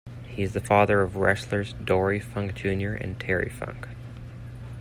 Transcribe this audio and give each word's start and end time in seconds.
He 0.27 0.41
is 0.41 0.53
the 0.53 0.59
father 0.61 1.01
of 1.01 1.15
wrestlers 1.15 1.73
Dory 1.73 2.19
Funk 2.19 2.55
Junior 2.55 2.95
and 2.95 3.19
Terry 3.19 3.49
Funk. 3.49 3.87